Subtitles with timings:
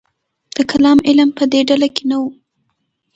[0.55, 2.23] د کلام علم په دې ډله کې نه و.